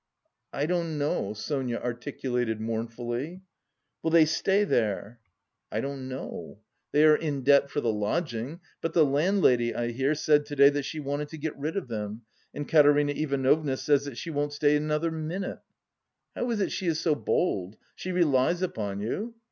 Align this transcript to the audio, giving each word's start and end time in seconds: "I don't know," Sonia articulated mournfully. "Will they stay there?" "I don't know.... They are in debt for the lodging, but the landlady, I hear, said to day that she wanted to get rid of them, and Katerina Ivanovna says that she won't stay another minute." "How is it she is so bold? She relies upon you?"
"I 0.51 0.65
don't 0.65 0.97
know," 0.97 1.33
Sonia 1.33 1.77
articulated 1.77 2.59
mournfully. 2.59 3.43
"Will 4.01 4.09
they 4.09 4.25
stay 4.25 4.63
there?" 4.63 5.19
"I 5.71 5.79
don't 5.79 6.09
know.... 6.09 6.57
They 6.91 7.03
are 7.05 7.15
in 7.15 7.43
debt 7.43 7.69
for 7.69 7.81
the 7.81 7.93
lodging, 7.93 8.61
but 8.81 8.93
the 8.93 9.05
landlady, 9.05 9.75
I 9.75 9.89
hear, 9.91 10.15
said 10.15 10.47
to 10.47 10.55
day 10.55 10.69
that 10.71 10.85
she 10.85 10.99
wanted 10.99 11.29
to 11.29 11.37
get 11.37 11.55
rid 11.55 11.77
of 11.77 11.87
them, 11.87 12.23
and 12.51 12.67
Katerina 12.67 13.11
Ivanovna 13.11 13.77
says 13.77 14.05
that 14.05 14.17
she 14.17 14.31
won't 14.31 14.53
stay 14.53 14.75
another 14.75 15.11
minute." 15.11 15.59
"How 16.35 16.49
is 16.49 16.61
it 16.61 16.71
she 16.71 16.87
is 16.87 16.99
so 16.99 17.13
bold? 17.13 17.77
She 17.95 18.11
relies 18.11 18.63
upon 18.63 19.01
you?" 19.01 19.35